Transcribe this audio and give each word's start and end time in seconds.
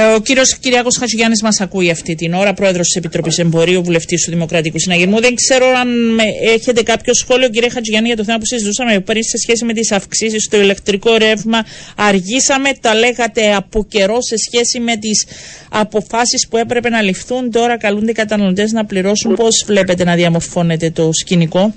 Ε, 0.00 0.14
ο 0.14 0.20
κύριος 0.20 0.58
Κυριάκος 0.58 0.96
Χατζηγιάννης 0.96 1.42
μας 1.42 1.60
ακούει 1.60 1.90
αυτή 1.90 2.14
την 2.14 2.34
ώρα, 2.34 2.52
πρόεδρος 2.54 2.86
της 2.86 2.96
Επιτροπής 2.96 3.38
Εμπορίου, 3.38 3.82
βουλευτής 3.82 4.24
του 4.24 4.30
Δημοκρατικού 4.30 4.78
Συναγερμού. 4.78 5.20
Δεν 5.20 5.34
ξέρω 5.34 5.66
αν 5.66 6.18
έχετε 6.54 6.82
κάποιο 6.82 7.14
σχόλιο, 7.14 7.48
κύριε 7.48 7.68
Χατζηγιάννη, 7.68 8.08
για 8.08 8.16
το 8.16 8.24
θέμα 8.24 8.38
που 8.38 8.44
συζητούσαμε 8.46 9.00
πριν 9.00 9.22
σε 9.22 9.36
σχέση 9.36 9.64
με 9.64 9.72
τις 9.72 9.92
αυξήσεις 9.92 10.44
στο 10.44 10.60
ηλεκτρικό 10.60 11.16
ρεύμα. 11.16 11.64
Αργήσαμε, 11.96 12.70
τα 12.80 12.94
λέγατε 12.94 13.54
από 13.54 13.84
καιρό 13.84 14.20
σε 14.20 14.36
σχέση 14.36 14.80
με 14.80 14.96
τις 14.96 15.26
αποφάσεις 15.70 16.48
που 16.48 16.56
έπρεπε 16.56 16.88
να 16.88 17.02
ληφθούν. 17.02 17.50
Τώρα 17.50 17.78
καλούνται 17.78 18.10
οι 18.10 18.14
καταναλωτές 18.14 18.72
να 18.72 18.84
πληρώσουν. 18.84 19.34
Πώς 19.34 19.64
βλέπετε 19.66 20.04
να 20.04 20.14
διαμορφώνεται 20.14 20.90
το 20.90 21.12
σκηνικό; 21.12 21.74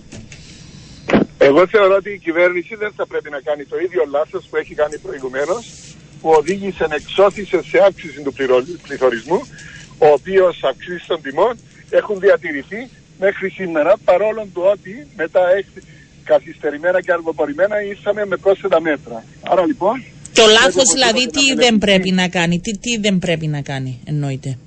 Εγώ 1.38 1.68
θεωρώ 1.68 1.96
ότι 1.96 2.10
η 2.12 2.18
κυβέρνηση 2.18 2.76
δεν 2.76 2.92
θα 2.96 3.08
πρέπει 3.08 3.30
να 3.30 3.40
κάνει 3.40 3.64
το 3.64 3.78
ίδιο 3.86 4.04
λάθος 4.12 4.46
που 4.50 4.56
έχει 4.58 4.74
κάνει 4.74 4.98
προηγουμένως 4.98 5.66
που 6.22 6.30
οδήγησε, 6.30 6.88
εξώθησε 6.90 7.64
σε 7.64 7.78
αύξηση 7.88 8.22
του 8.22 8.34
πληθωρισμού, 8.82 9.42
ο 9.98 10.08
οποίος 10.08 10.64
αυξήσεις 10.64 11.08
των 11.08 11.22
τιμών 11.22 11.58
έχουν 11.90 12.20
διατηρηθεί 12.20 12.90
μέχρι 13.20 13.50
σήμερα, 13.50 13.94
παρόλο 14.06 14.48
του 14.54 14.62
ότι 14.74 15.08
μετά 15.16 15.42
καθυστερημένα 16.24 17.02
και 17.02 17.12
αργοπορημένα 17.12 17.84
ήρθαμε 17.84 18.26
με 18.26 18.38
πρόσθετα 18.38 18.82
μέτρα. 18.82 19.24
Άρα 19.42 19.66
λοιπόν... 19.66 20.04
Το 20.34 20.44
λάθος 20.48 20.84
δηλαδή 20.94 21.28
τι 21.28 21.54
δεν 21.56 21.78
πρέπει 21.78 22.12
να 22.12 22.28
κάνει, 22.28 22.60
τι, 22.60 22.78
τι 22.78 22.98
δεν 22.98 23.20
πρέπει 23.20 23.48
να 23.48 23.62
κάνει 23.62 24.02
εννοείται. 24.06 24.58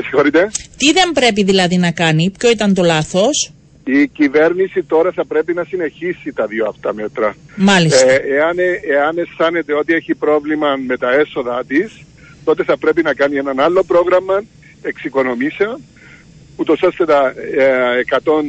συγχωρείτε. 0.00 0.50
Τι 0.76 0.92
δεν 0.92 1.12
πρέπει 1.12 1.44
δηλαδή 1.44 1.76
να 1.76 1.90
κάνει, 1.90 2.32
ποιο 2.38 2.50
ήταν 2.50 2.74
το 2.74 2.82
λάθος; 2.82 3.52
Η 3.84 4.08
κυβέρνηση 4.08 4.82
τώρα 4.82 5.12
θα 5.12 5.24
πρέπει 5.24 5.54
να 5.54 5.64
συνεχίσει 5.64 6.32
τα 6.34 6.46
δύο 6.46 6.66
αυτά 6.66 6.94
μέτρα. 6.94 7.36
Μάλιστα. 7.56 8.10
Ε, 8.10 8.14
εάν, 8.14 8.56
εάν 8.90 9.18
αισθάνεται 9.18 9.74
ότι 9.74 9.92
έχει 9.94 10.14
πρόβλημα 10.14 10.76
με 10.86 10.96
τα 10.96 11.10
έσοδα 11.12 11.64
της, 11.66 12.00
τότε 12.44 12.64
θα 12.64 12.78
πρέπει 12.78 13.02
να 13.02 13.14
κάνει 13.14 13.36
έναν 13.36 13.60
άλλο 13.60 13.84
πρόγραμμα 13.84 14.44
εξοικονομήσεων, 14.82 15.80
ούτως 16.56 16.82
ώστε 16.82 17.04
τα 17.04 17.34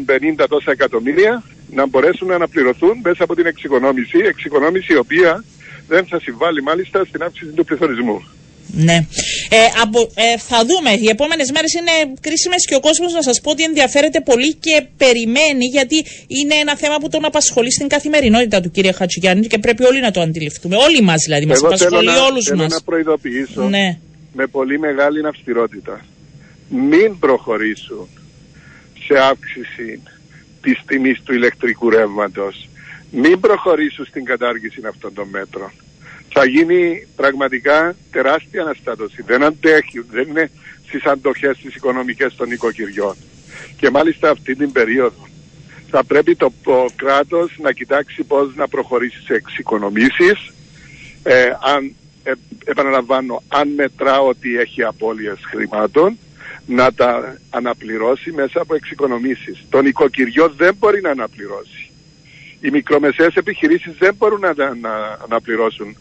150 0.06 0.44
ε, 0.44 0.48
τόσα 0.48 0.72
εκατομμύρια 0.72 1.44
να 1.72 1.88
μπορέσουν 1.88 2.28
να 2.28 2.36
αναπληρωθούν 2.36 2.98
μέσα 3.04 3.24
από 3.24 3.36
την 3.36 3.46
εξοικονόμηση, 3.46 4.18
εξοικονόμηση 4.18 4.94
η 4.94 4.98
οποία 4.98 5.44
δεν 5.88 6.06
θα 6.06 6.20
συμβάλλει 6.20 6.62
μάλιστα 6.64 7.06
στην 7.06 7.24
αύξηση 7.24 7.52
του 7.52 7.66
πληθωρισμού. 7.66 8.24
Ναι. 8.68 9.08
Ε, 9.50 9.58
από, 9.82 10.00
ε, 10.16 10.38
θα 10.38 10.66
δούμε. 10.66 10.92
Οι 10.92 11.08
επόμενες 11.10 11.52
μέρες 11.52 11.74
είναι 11.74 11.92
κρίσιμες 12.22 12.66
και 12.66 12.76
ο 12.76 12.80
κόσμος, 12.80 13.14
να 13.14 13.22
σας 13.22 13.42
πω 13.42 13.52
ότι 13.52 13.64
ενδιαφέρεται 13.64 14.22
πολύ 14.22 14.54
και 14.54 14.86
περιμένει, 14.98 15.66
γιατί 15.66 16.06
είναι 16.28 16.56
ένα 16.56 16.78
θέμα 16.78 16.98
που 16.98 17.10
τον 17.10 17.26
απασχολεί 17.26 17.72
στην 17.72 17.88
καθημερινότητα 17.88 18.62
του 18.62 18.72
κύριε 18.72 18.92
Χατζηγιάννη 18.92 19.48
και 19.48 19.58
πρέπει 19.58 19.84
όλοι 19.84 20.02
να 20.02 20.12
το 20.12 20.22
αντιληφθούμε. 20.22 20.76
Όλοι 20.76 21.02
μας 21.02 21.24
δηλαδή. 21.26 21.46
Μας 21.46 21.64
απασχολεί 21.64 22.08
όλους 22.08 22.34
μας. 22.34 22.46
Θέλω 22.46 22.68
να 22.68 22.82
προειδοποιήσω 22.86 23.70
ναι. 23.70 23.98
με 24.34 24.48
πολύ 24.48 24.80
μεγάλη 24.80 25.28
αυστηρότητα. 25.28 26.06
Μην 26.70 27.20
προχωρήσουν 27.20 28.08
σε 29.06 29.20
αύξηση 29.20 30.02
της 30.62 30.82
τιμής 30.86 31.22
του 31.24 31.34
ηλεκτρικού 31.34 31.90
ρεύματος. 31.90 32.70
Μην 33.12 33.40
προχωρήσουν 33.40 34.06
στην 34.06 34.26
κατάργηση 34.26 34.82
αυτών 34.86 35.14
των 35.14 35.28
μέτρων 35.32 35.72
θα 36.38 36.46
γίνει 36.46 37.08
πραγματικά 37.16 37.96
τεράστια 38.12 38.62
αναστάτωση. 38.62 39.22
Δεν 39.22 39.44
αντέχει, 39.44 40.00
δεν 40.12 40.28
είναι 40.28 40.52
στις 40.88 41.04
αντοχές 41.06 41.58
τις 41.58 41.76
οικονομικές 41.76 42.36
των 42.36 42.52
οικοκυριών. 42.52 43.16
Και 43.78 43.90
μάλιστα 43.90 44.30
αυτή 44.30 44.56
την 44.56 44.72
περίοδο 44.72 45.28
θα 45.90 46.04
πρέπει 46.04 46.36
το, 46.36 46.54
το 46.64 46.86
κράτος 46.96 47.58
να 47.62 47.72
κοιτάξει 47.72 48.24
πώς 48.24 48.56
να 48.56 48.68
προχωρήσει 48.68 49.22
σε 49.22 49.34
εξοικονομήσεις. 49.34 50.54
Ε, 51.24 51.46
αν, 51.76 51.96
ε, 52.24 52.32
επαναλαμβάνω, 52.66 53.44
αν 53.48 53.70
μετρά 53.70 54.20
ότι 54.20 54.58
έχει 54.58 54.84
απώλειες 54.84 55.40
χρημάτων, 55.50 56.18
να 56.66 56.94
τα 56.94 57.38
αναπληρώσει 57.50 58.32
μέσα 58.32 58.62
από 58.62 58.76
εξοικονομήσεις. 58.76 59.66
Τον 59.70 59.86
οικοκυριό 59.86 60.50
δεν 60.58 60.76
μπορεί 60.80 61.02
να 61.02 61.10
αναπληρώσει. 61.10 61.92
Οι 62.60 62.70
μικρομεσαίες 62.70 63.36
επιχειρήσεις 63.36 63.94
δεν 64.00 64.16
μπορούν 64.16 64.40
να, 64.40 64.54
να 64.56 65.20
αναπληρώσουν 65.24 65.96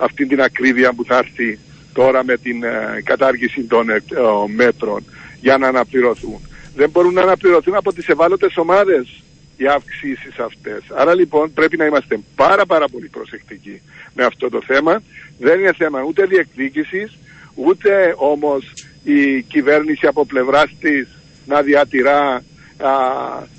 αυτή 0.00 0.26
την 0.26 0.42
ακρίβεια 0.42 0.92
που 0.92 1.04
θα 1.04 1.16
έρθει 1.16 1.58
τώρα 1.92 2.24
με 2.24 2.36
την 2.36 2.64
ε, 2.64 3.00
κατάργηση 3.04 3.62
των 3.62 3.90
ε, 3.90 4.02
μέτρων 4.46 5.04
για 5.40 5.58
να 5.58 5.68
αναπληρωθούν. 5.68 6.40
Δεν 6.74 6.90
μπορούν 6.90 7.12
να 7.12 7.22
αναπληρωθούν 7.22 7.74
από 7.74 7.92
τις 7.92 8.08
ευάλωτες 8.08 8.56
ομάδες 8.56 9.22
οι 9.56 9.66
αυξήσεις 9.66 10.38
αυτές. 10.38 10.82
Άρα 10.94 11.14
λοιπόν 11.14 11.52
πρέπει 11.52 11.76
να 11.76 11.84
είμαστε 11.84 12.20
πάρα 12.34 12.66
πάρα 12.66 12.88
πολύ 12.88 13.08
προσεκτικοί 13.08 13.80
με 14.14 14.24
αυτό 14.24 14.48
το 14.48 14.62
θέμα. 14.66 15.02
Δεν 15.38 15.58
είναι 15.60 15.72
θέμα 15.72 16.02
ούτε 16.02 16.26
διεκδίκησης, 16.26 17.18
ούτε 17.54 18.14
όμως 18.16 18.72
η 19.04 19.42
κυβέρνηση 19.42 20.06
από 20.06 20.26
πλευράς 20.26 20.70
της 20.80 21.08
να 21.46 21.62
διατηρά 21.62 22.42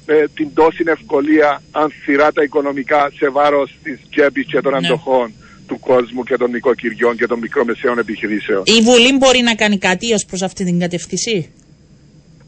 με 0.06 0.28
την 0.35 0.53
τόση 0.53 0.84
ευκολία 0.88 1.62
ανθυρά 1.72 2.31
τα 2.31 2.44
οικονομικά 2.44 3.12
σε 3.16 3.29
βάρος 3.29 3.78
της 3.84 4.00
τσέπης 4.09 4.46
και 4.46 4.62
των 4.62 4.72
ναι. 4.72 4.78
αντοχών 4.78 5.34
του 5.72 5.80
κόσμου 5.80 6.24
και 6.24 6.38
των 6.38 6.50
νοικοκυριών 6.52 7.14
και 7.20 7.28
των 7.28 7.40
μικρομεσαίων 7.40 7.98
επιχειρήσεων. 8.00 8.62
Η 8.66 8.82
Βουλή 8.82 9.12
μπορεί 9.18 9.42
να 9.50 9.56
κάνει 9.56 9.78
κάτι 9.78 10.14
ως 10.14 10.26
προς 10.30 10.42
αυτή 10.42 10.64
την 10.66 10.80
κατευθυνσή. 10.80 11.38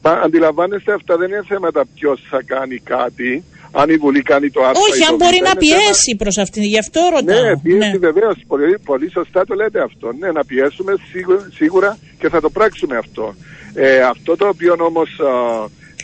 Μα 0.02 0.12
αντιλαμβάνεστε 0.12 0.94
αυτά 0.94 1.18
δεν 1.18 1.28
είναι 1.32 1.44
θέματα 1.48 1.82
ποιος 1.96 2.20
θα 2.30 2.40
κάνει 2.46 2.78
κάτι. 2.78 3.44
Αν 3.72 3.90
η 3.90 3.96
Βουλή 3.96 4.22
κάνει 4.22 4.50
το 4.50 4.62
άρθρο. 4.64 4.84
Όχι, 4.90 5.04
αν 5.10 5.16
μπορεί 5.16 5.40
να 5.50 5.56
πιέσει 5.56 6.12
θέμα... 6.12 6.18
προς 6.22 6.38
αυτήν, 6.38 6.64
γι' 6.64 6.78
αυτό 6.78 7.00
ρωτάω. 7.14 7.44
Ναι, 7.44 7.58
πιέσει 7.58 7.98
ναι. 7.98 7.98
βεβαίως. 7.98 8.36
Πολύ, 8.48 8.80
πολύ 8.86 9.12
σωστά 9.12 9.46
το 9.46 9.54
λέτε 9.54 9.82
αυτό. 9.82 10.08
Ναι, 10.20 10.32
να 10.32 10.46
πιέσουμε 10.46 10.94
σίγουρα, 11.12 11.50
σίγουρα 11.54 11.98
και 12.20 12.30
θα 12.30 12.40
το 12.42 12.50
πράξουμε 12.50 12.98
αυτό. 12.98 13.36
Ε, 13.74 14.00
αυτό 14.02 14.36
το 14.36 14.48
οποίο 14.48 14.76
όμως 14.80 15.10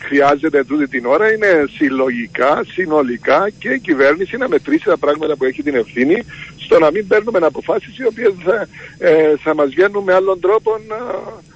χρειάζεται 0.00 0.64
τούτη 0.64 0.88
την 0.88 1.06
ώρα 1.06 1.32
είναι 1.32 1.64
συλλογικά, 1.76 2.64
συνολικά 2.72 3.50
και 3.58 3.68
η 3.68 3.78
κυβέρνηση 3.78 4.36
να 4.36 4.48
μετρήσει 4.48 4.84
τα 4.84 4.98
πράγματα 4.98 5.36
που 5.36 5.44
έχει 5.44 5.62
την 5.62 5.74
ευθύνη 5.74 6.24
στο 6.56 6.78
να 6.78 6.90
μην 6.90 7.06
παίρνουμε 7.06 7.38
αποφάσεις 7.42 7.98
οι 7.98 8.06
οποίες 8.06 8.32
θα, 8.44 8.68
ε, 8.98 9.36
θα 9.36 9.54
μας 9.54 9.68
βγαίνουν 9.68 10.04
με 10.04 10.12
άλλον 10.12 10.40
τρόπο 10.40 10.70
ε, 10.74 10.94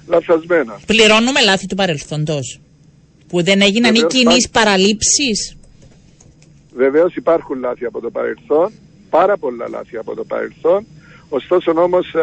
λαθασμένα. 0.07 0.79
Πληρώνουμε 0.85 1.41
λάθη 1.41 1.67
του 1.67 1.75
παρελθόντος 1.75 2.59
που 3.27 3.43
δεν 3.43 3.61
έγιναν 3.61 3.93
Βεβαίως, 3.93 4.13
οι 4.13 4.17
κοινείς 4.17 4.49
παραλήψεις. 4.49 5.57
Βεβαίως 6.75 7.15
υπάρχουν 7.15 7.59
λάθη 7.59 7.85
από 7.85 8.01
το 8.01 8.09
παρελθόν, 8.09 8.71
πάρα 9.09 9.37
πολλά 9.37 9.69
λάθη 9.69 9.97
από 9.97 10.15
το 10.15 10.23
παρελθόν. 10.23 10.85
Ωστόσο 11.29 11.71
όμως 11.75 12.13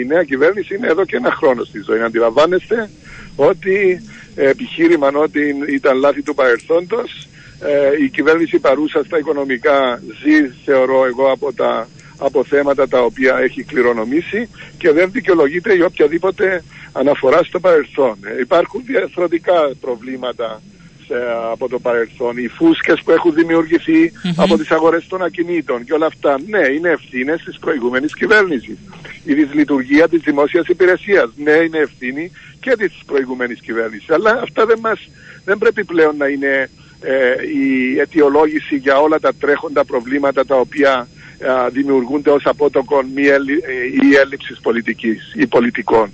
η 0.00 0.04
νέα 0.06 0.24
κυβέρνηση 0.24 0.74
είναι 0.74 0.86
εδώ 0.86 1.04
και 1.04 1.16
ένα 1.16 1.30
χρόνο 1.30 1.64
στη 1.64 1.80
ζωή. 1.80 2.00
Αντιλαμβάνεστε 2.00 2.90
ότι 3.36 4.02
επιχείρημα 4.34 5.08
ότι 5.14 5.54
ήταν 5.68 5.96
λάθη 5.98 6.22
του 6.22 6.34
παρελθόντος. 6.34 7.28
Ε, 7.60 8.02
η 8.04 8.08
κυβέρνηση 8.08 8.58
παρούσα 8.58 9.04
στα 9.04 9.18
οικονομικά 9.18 10.02
ζει, 10.22 10.48
θεωρώ 10.64 11.06
εγώ, 11.06 11.32
από 11.32 11.52
τα 11.52 11.88
από 12.18 12.44
θέματα 12.44 12.88
τα 12.88 13.00
οποία 13.00 13.38
έχει 13.38 13.62
κληρονομήσει 13.62 14.48
και 14.78 14.92
δεν 14.92 15.10
δικαιολογείται 15.12 15.74
η 15.74 15.80
οποιαδήποτε 15.80 16.64
αναφορά 16.92 17.42
στο 17.42 17.60
παρελθόν. 17.60 18.18
Ε, 18.24 18.40
υπάρχουν 18.40 18.82
διαφορετικά 18.84 19.70
προβλήματα 19.80 20.62
από 21.52 21.68
το 21.68 21.78
παρελθόν. 21.78 22.36
Οι 22.36 22.48
φούσκες 22.48 23.02
που 23.04 23.10
έχουν 23.10 23.34
από 24.36 24.58
τις 24.58 24.70
αγορές 24.70 25.06
των 25.06 25.22
ακινήτων 25.22 25.84
και 25.84 25.92
όλα 25.92 26.06
αυτά. 26.06 26.38
Ναι, 26.46 26.68
είναι 26.68 26.88
ευθύνες 26.88 27.42
της 27.42 27.58
προηγούμενης 27.58 28.14
κυβέρνησης. 28.14 28.76
Η 29.24 29.34
δυσλειτουργία 29.34 30.08
της 30.08 30.20
δημόσιας 30.20 30.66
υπηρεσίας. 30.66 31.30
Ναι, 31.36 31.52
είναι 31.52 31.78
ευθύνη 31.78 32.30
και 32.60 32.76
της 32.76 32.92
προηγούμενης 33.06 33.60
κυβέρνησης. 33.60 34.10
Αλλά 34.10 34.40
αυτά 34.42 34.66
δεν, 34.66 34.78
μας, 34.78 35.08
δεν 35.44 35.58
πρέπει 35.58 35.84
πλέον 35.84 36.16
να 36.16 36.26
είναι 36.26 36.70
ε, 37.00 37.34
η 37.56 37.98
αιτιολόγηση 37.98 38.76
για 38.76 39.00
όλα 39.00 39.20
τα 39.20 39.34
τρέχοντα 39.34 39.84
προβλήματα 39.84 40.46
τα 40.46 40.56
οποία 40.56 41.08
δημιουργούνται 41.70 42.30
ως 42.30 42.46
απότοκον 42.46 43.06
μη 43.14 43.22
ή 44.02 44.16
έλλειψης 44.16 44.60
πολιτικής 44.60 45.32
ή 45.36 45.46
πολιτικών. 45.46 46.12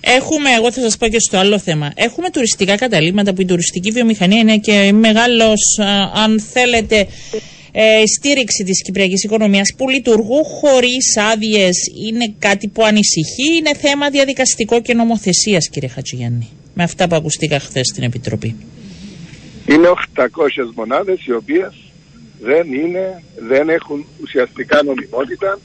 Έχουμε, 0.00 0.50
εγώ 0.50 0.72
θα 0.72 0.80
σας 0.80 0.96
πω 0.96 1.08
και 1.08 1.20
στο 1.20 1.38
άλλο 1.38 1.58
θέμα, 1.58 1.92
έχουμε 1.94 2.30
τουριστικά 2.30 2.76
καταλήμματα 2.76 3.32
που 3.34 3.40
η 3.40 3.44
τουριστική 3.44 3.90
βιομηχανία 3.90 4.38
είναι 4.38 4.58
και 4.58 4.92
μεγάλος, 4.92 5.78
αν 6.14 6.40
θέλετε, 6.40 7.06
ε, 7.72 8.06
στήριξη 8.06 8.64
της 8.64 8.82
κυπριακής 8.82 9.24
οικονομίας 9.24 9.74
που 9.76 9.88
λειτουργούν 9.88 10.42
χωρίς 10.44 11.16
άδειες 11.32 11.76
είναι 12.06 12.34
κάτι 12.38 12.68
που 12.68 12.84
ανησυχεί, 12.84 13.56
είναι 13.58 13.74
θέμα 13.74 14.10
διαδικαστικό 14.10 14.80
και 14.80 14.94
νομοθεσίας 14.94 15.68
κύριε 15.68 15.88
Χατζηγιάννη, 15.88 16.48
με 16.74 16.82
αυτά 16.82 17.08
που 17.08 17.16
ακουστήκα 17.16 17.60
χθες 17.60 17.86
στην 17.86 18.02
Επιτροπή. 18.02 18.56
Είναι 19.66 19.88
800 19.88 20.72
μονάδες 20.74 21.26
οι 21.26 21.32
οποίες 21.32 21.74
δεν 22.40 22.72
είναι, 22.72 23.22
δεν 23.48 23.68
έχουν 23.68 24.06
ουσιαστικά 24.22 24.82
νομιμότητα 24.82 25.58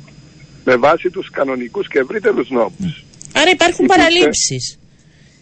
με 0.66 0.76
βάση 0.76 1.10
τους 1.10 1.30
κανονικούς 1.30 1.88
και 1.88 2.00
ευρύτερους 2.00 2.50
νόμους. 2.50 3.05
Άρα 3.36 3.50
υπάρχουν 3.50 3.86
παραλήψεις. 3.86 4.80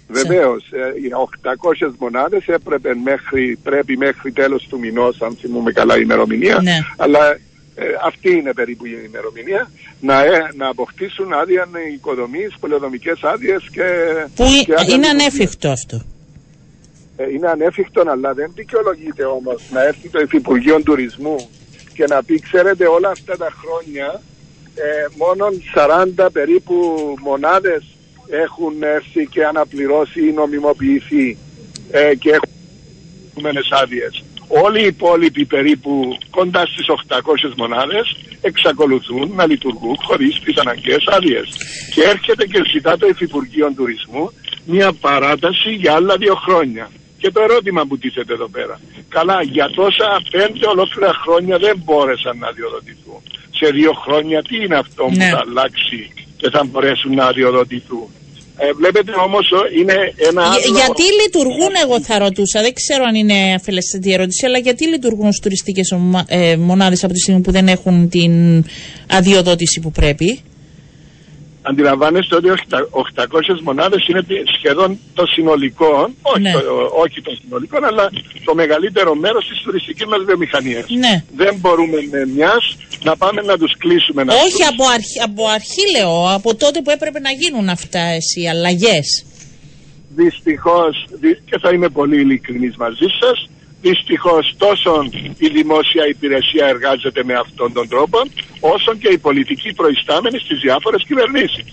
Βεβαίως, 0.07 0.63
οι 1.03 1.09
800 1.41 1.93
μονάδες 1.99 2.47
έπρεπε 2.47 2.95
μέχρι, 3.03 3.59
πρέπει 3.63 3.97
μέχρι 3.97 4.31
τέλος 4.31 4.67
του 4.69 4.79
μηνός, 4.79 5.21
αν 5.21 5.37
θυμούμε 5.41 5.71
καλά 5.71 5.97
η 5.97 6.01
ημερομηνία. 6.03 6.59
Ναι. 6.61 6.77
Αλλά 6.97 7.37
ε, 7.75 7.83
αυτή 8.05 8.31
είναι 8.31 8.53
περίπου 8.53 8.85
η 8.85 8.91
ημερομηνία, 9.05 9.71
να, 9.99 10.23
ε, 10.23 10.51
να 10.55 10.67
αποκτήσουν 10.67 11.33
άδεια 11.33 11.67
οικοδομή, 11.93 12.47
πολεοδομικές 12.59 13.19
άδειες 13.21 13.69
και. 13.71 13.83
Που 14.35 14.45
είναι 14.89 15.07
ανέφικτο 15.07 15.69
αυτό. 15.69 16.01
Ε, 17.17 17.31
είναι 17.33 17.47
ανέφικτο, 17.49 18.03
αλλά 18.07 18.33
δεν 18.33 18.51
δικαιολογείται 18.55 19.23
όμως 19.23 19.61
να 19.71 19.83
έρθει 19.83 20.09
το 20.09 20.19
Υφυπουργείο 20.19 20.81
Τουρισμού 20.81 21.49
και 21.93 22.05
να 22.05 22.23
πει, 22.23 22.39
ξέρετε, 22.39 22.85
όλα 22.87 23.09
αυτά 23.09 23.37
τα 23.37 23.53
χρόνια 23.61 24.21
ε, 24.75 25.05
μόνο 25.17 25.45
40 26.25 26.27
περίπου 26.31 26.75
μονάδες 27.21 27.83
έχουν 28.29 28.83
έρθει 28.83 29.27
και 29.27 29.45
αναπληρώσει 29.45 30.27
ή 30.27 30.31
νομιμοποιηθεί 30.31 31.37
ε, 31.91 32.15
και 32.15 32.29
έχουν 32.29 33.57
άδειες 33.81 34.23
όλοι 34.47 34.81
οι 34.81 34.85
υπόλοιποι 34.85 35.45
περίπου 35.45 36.17
κοντά 36.29 36.65
στις 36.65 36.85
800 37.07 37.53
μονάδες 37.57 38.15
εξακολουθούν 38.41 39.31
να 39.35 39.45
λειτουργούν 39.45 39.95
χωρίς 40.01 40.39
τις 40.39 40.57
αναγκαίες 40.57 41.03
άδειες. 41.07 41.47
Και 41.93 42.01
έρχεται 42.01 42.45
και 42.45 42.61
ζητά 42.71 42.97
το 42.97 43.07
Υφυπουργείο 43.07 43.73
Τουρισμού 43.75 44.31
μια 44.65 44.93
παράταση 44.93 45.69
για 45.71 45.93
άλλα 45.93 46.17
δύο 46.17 46.35
χρόνια. 46.35 46.89
Και 47.17 47.31
το 47.31 47.41
ερώτημα 47.41 47.85
που 47.85 47.97
τίθεται 47.97 48.33
εδώ 48.33 48.49
πέρα. 48.49 48.79
Καλά, 49.09 49.43
για 49.43 49.69
τόσα 49.75 50.21
πέντε 50.31 50.67
ολόκληρα 50.67 51.13
χρόνια 51.13 51.57
δεν 51.57 51.81
μπόρεσαν 51.83 52.37
να 52.37 52.47
αδειοδοτηθούν. 52.47 53.21
Σε 53.59 53.69
δύο 53.71 53.93
χρόνια 53.93 54.41
τι 54.41 54.55
είναι 54.63 54.75
αυτό 54.75 55.03
που 55.03 55.15
ναι. 55.15 55.29
θα 55.29 55.39
αλλάξει 55.47 56.11
και 56.37 56.49
θα 56.49 56.63
μπορέσουν 56.63 57.13
να 57.13 57.25
αδειοδοτηθούν. 57.25 58.07
Ε, 58.57 58.73
βλέπετε 58.73 59.11
όμως 59.25 59.49
είναι 59.79 59.93
ένα. 60.29 60.43
άλλο... 60.43 60.77
Γιατί 60.79 61.03
λειτουργούν, 61.21 61.73
εγώ 61.83 62.01
θα 62.01 62.17
ρωτούσα, 62.17 62.61
δεν 62.61 62.73
ξέρω 62.73 63.03
αν 63.03 63.15
είναι 63.15 63.53
αφελεστή 63.55 64.13
ερώτηση, 64.13 64.45
αλλά 64.45 64.57
γιατί 64.57 64.87
λειτουργούν 64.87 65.31
στι 65.31 65.41
τουριστικές 65.41 65.95
ε, 66.27 66.55
μονάδες 66.57 67.03
από 67.03 67.13
τη 67.13 67.19
στιγμή 67.19 67.41
που 67.41 67.51
δεν 67.51 67.67
έχουν 67.67 68.09
την 68.09 68.63
αδειοδότηση 69.07 69.79
που 69.79 69.91
πρέπει; 69.91 70.41
Αντιλαμβάνεστε 71.69 72.35
ότι 72.35 72.47
800 73.15 73.59
μονάδες 73.63 74.07
είναι 74.07 74.23
σχεδόν 74.57 74.99
το 75.13 75.25
συνολικό, 75.25 76.09
όχι, 76.21 76.41
ναι. 76.41 76.51
το, 76.51 76.59
όχι 77.03 77.21
το 77.21 77.31
συνολικό, 77.41 77.77
αλλά 77.81 78.11
το 78.45 78.55
μεγαλύτερο 78.55 79.15
μέρος 79.15 79.47
της 79.47 79.61
τουριστικής 79.61 80.05
μας 80.05 80.23
βιομηχανίας. 80.25 80.85
Ναι. 80.89 81.23
Δεν 81.35 81.55
μπορούμε 81.59 81.97
με 82.11 82.25
μιας 82.25 82.77
να 83.03 83.17
πάμε 83.17 83.41
να 83.41 83.57
τους 83.57 83.73
κλείσουμε. 83.77 84.23
Να 84.23 84.33
όχι 84.33 84.63
από 84.63 84.83
αρχή, 84.95 85.19
από 85.23 85.47
αρχή 85.47 85.83
λέω, 85.97 86.33
από 86.33 86.55
τότε 86.55 86.81
που 86.81 86.89
έπρεπε 86.89 87.19
να 87.19 87.31
γίνουν 87.31 87.69
αυτά 87.69 88.03
οι 88.35 88.49
αλλαγές. 88.49 89.25
Δυστυχώς, 90.15 91.05
και 91.45 91.57
θα 91.61 91.69
είμαι 91.73 91.89
πολύ 91.89 92.19
ειλικρινής 92.19 92.75
μαζί 92.75 93.07
σας, 93.19 93.47
Δυστυχώς 93.83 94.55
τόσο 94.57 94.91
η 95.37 95.47
δημόσια 95.47 96.07
υπηρεσία 96.07 96.65
εργάζεται 96.67 97.23
με 97.23 97.33
αυτόν 97.33 97.73
τον 97.73 97.87
τρόπο, 97.87 98.17
όσο 98.71 98.95
και 99.01 99.09
οι 99.13 99.17
πολιτικοί 99.17 99.73
προϊστάμενοι 99.73 100.39
στις 100.39 100.59
διάφορες 100.59 101.03
κυβερνήσεις. 101.07 101.71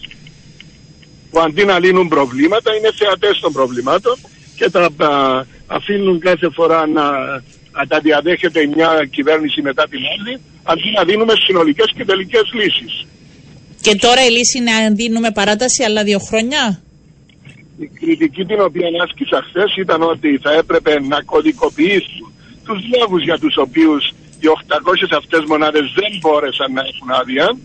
Που 1.31 1.41
αντί 1.41 1.65
να 1.65 1.79
λύνουν 1.79 2.09
προβλήματα, 2.09 2.77
είναι 2.77 2.91
θεατές 2.93 3.39
των 3.41 3.53
προβλημάτων 3.53 4.17
και 4.57 4.71
τα 4.71 4.91
αφήνουν 5.67 6.21
κάθε 6.21 6.49
φορά 6.51 6.87
να, 6.87 7.05
τα 7.89 8.01
διαδέχεται 8.01 8.67
μια 8.67 9.09
κυβέρνηση 9.11 9.63
μετά 9.63 9.89
την 9.89 10.01
άλλη, 10.15 10.41
αντί 10.63 10.91
να 10.97 11.05
δίνουμε 11.05 11.33
συνολικές 11.47 11.93
και 11.97 12.05
τελικές 12.05 12.51
λύσεις. 12.53 13.07
Και 13.81 13.95
τώρα 13.95 14.27
η 14.27 14.31
λύση 14.31 14.59
είναι 14.59 14.71
να 14.71 14.91
δίνουμε 14.91 15.31
παράταση 15.31 15.83
άλλα 15.83 16.03
δύο 16.05 16.19
χρόνια; 16.19 16.83
Η 17.79 17.91
κριτική 18.01 18.45
την 18.45 18.61
οποία 18.61 18.87
άσκησα 19.05 19.45
χθες 19.49 19.77
ήταν 19.77 20.03
ότι 20.03 20.39
θα 20.43 20.53
έπρεπε 20.53 21.01
να 21.01 21.23
κωδικοποιήσουν 21.23 22.33
τους 22.65 22.81
λόγου 22.99 23.17
για 23.17 23.39
τους 23.39 23.57
οποίους 23.57 24.13
οι 24.41 24.49
800 24.49 25.17
αυτές 25.17 25.41
μονάδες 25.49 25.93
δεν 25.95 26.11
μπόρεσαν 26.21 26.73
να 26.73 26.83
έχουν 26.91 27.11
άδεια 27.21 27.57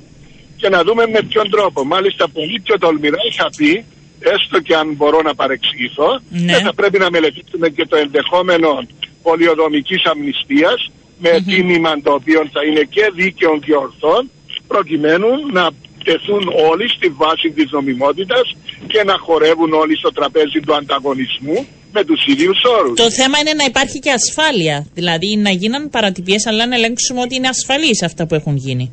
και 0.55 0.69
να 0.69 0.83
δούμε 0.83 1.07
με 1.07 1.21
ποιον 1.29 1.49
τρόπο. 1.49 1.85
Μάλιστα, 1.85 2.29
πολύ 2.29 2.59
πιο 2.59 2.77
τολμηρά 2.77 3.17
είχα 3.29 3.49
πει, 3.57 3.85
έστω 4.19 4.59
και 4.59 4.75
αν 4.75 4.93
μπορώ 4.95 5.21
να 5.21 5.35
παρεξηγηθώ, 5.35 6.19
ναι. 6.29 6.53
θα 6.53 6.73
πρέπει 6.73 6.97
να 6.97 7.09
μελετήσουμε 7.09 7.69
και 7.69 7.85
το 7.85 7.95
ενδεχόμενο 7.95 8.87
πολιοδομικής 9.21 10.05
αμνηστίας 10.05 10.91
με 11.19 11.31
mm 11.37 11.43
τίμημα 11.45 12.01
το 12.01 12.11
οποίο 12.13 12.49
θα 12.53 12.65
είναι 12.65 12.83
και 12.89 13.11
δίκαιο 13.15 13.59
και 13.59 13.75
ορθών 13.75 14.29
προκειμένου 14.67 15.29
να 15.51 15.69
τεθούν 16.03 16.43
όλοι 16.71 16.89
στη 16.89 17.07
βάση 17.07 17.51
της 17.51 17.71
νομιμότητας 17.71 18.55
και 18.87 19.03
να 19.03 19.17
χορεύουν 19.17 19.73
όλοι 19.73 19.97
στο 19.97 20.11
τραπέζι 20.11 20.59
του 20.59 20.75
ανταγωνισμού 20.75 21.67
με 21.97 22.03
τους 22.03 22.21
ίδιους 22.25 22.59
όρους. 22.77 22.95
Το 23.03 23.11
θέμα 23.19 23.35
είναι 23.39 23.53
να 23.61 23.65
υπάρχει 23.71 23.97
και 23.99 24.11
ασφάλεια, 24.19 24.77
δηλαδή 24.93 25.29
να 25.45 25.51
γίναν 25.61 25.89
παρατυπίες 25.89 26.45
αλλά 26.49 26.63
να 26.67 26.75
ελέγξουμε 26.75 27.19
ότι 27.21 27.35
είναι 27.35 27.47
ασφαλείς 27.47 28.03
αυτά 28.03 28.21
που 28.27 28.35
έχουν 28.35 28.55
γίνει. 28.65 28.85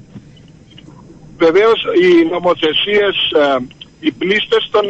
Βεβαίως 1.44 1.78
οι 2.02 2.10
νομοθεσίες, 2.34 3.14
ε, 3.44 3.56
οι 4.00 4.10
πλήστες 4.20 4.62
των, 4.70 4.84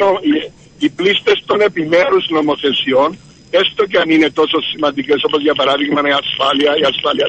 οι 0.78 0.88
πλήστες 0.88 1.42
των 1.46 1.60
επιμέρους 1.60 2.24
νομοθεσιών 2.30 3.18
έστω 3.60 3.82
και 3.90 3.98
αν 4.02 4.08
είναι 4.14 4.30
τόσο 4.40 4.58
σημαντικές 4.70 5.20
όπως 5.26 5.40
για 5.46 5.54
παράδειγμα 5.60 6.00
η 6.12 6.14
ασφάλεια, 6.22 6.72
η 6.82 6.84
ασφάλεια 6.92 7.26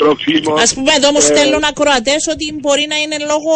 τροφίμων. 0.00 0.54
Α 0.66 0.68
πούμε 0.74 0.92
εδώ 0.98 1.08
όμως 1.12 1.24
ε, 1.24 1.30
στέλνουν 1.32 1.64
ακροατές 1.72 2.22
ότι 2.34 2.44
μπορεί 2.62 2.84
να 2.92 2.96
είναι 3.02 3.18
λόγω 3.32 3.54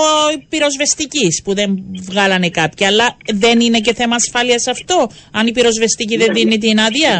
πυροσβεστική 0.52 1.26
που 1.44 1.52
δεν 1.60 1.70
βγάλανε 2.08 2.48
κάποια. 2.60 2.86
Αλλά 2.90 3.06
δεν 3.44 3.56
είναι 3.64 3.80
και 3.86 3.94
θέμα 4.00 4.14
ασφάλειας 4.22 4.64
αυτό, 4.74 4.98
αν 5.38 5.44
η 5.50 5.52
πυροσβεστική 5.56 6.16
δεν 6.22 6.30
ναι, 6.30 6.36
δίνει 6.38 6.58
την 6.64 6.76
άδεια. 6.86 7.12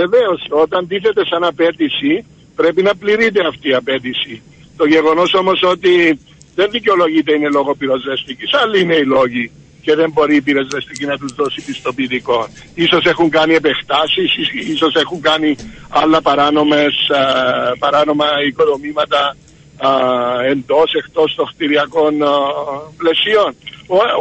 Βεβαίως, 0.00 0.40
όταν 0.64 0.80
τίθεται 0.90 1.22
σαν 1.30 1.42
απέτηση, 1.44 2.12
πρέπει 2.60 2.82
να 2.88 2.92
πληρείται 3.02 3.40
αυτή 3.50 3.68
η 3.68 3.74
απέτηση. 3.82 4.34
Το 4.76 4.84
γεγονός 4.94 5.30
όμως 5.34 5.58
ότι 5.74 5.94
δεν 6.54 6.68
δικαιολογείται 6.70 7.32
είναι 7.36 7.48
λόγω 7.48 7.74
πυροσβεστικής. 7.80 8.50
Άλλοι 8.62 8.80
είναι 8.80 8.96
οι 8.96 9.06
λόγοι 9.16 9.50
και 9.86 9.94
δεν 9.94 10.10
μπορεί 10.12 10.36
η 10.36 10.40
πυροσβεστική 10.40 11.04
να 11.06 11.18
τους 11.18 11.32
δώσει 11.34 11.64
πιστοποιητικό. 11.64 12.48
Ίσως 12.74 13.04
έχουν 13.04 13.30
κάνει 13.30 13.54
επεκτάσεις, 13.54 14.30
ίσως 14.74 14.94
έχουν 14.94 15.20
κάνει 15.20 15.56
άλλα 15.88 16.22
παράνομες, 16.22 16.94
α, 17.10 17.22
παράνομα 17.78 18.26
οικοδομήματα 18.46 19.36
α, 19.76 19.90
εντός, 20.50 20.92
εκτός 20.92 21.34
των 21.34 21.46
κτηριακών 21.52 22.14
πλαισίων. 22.96 23.54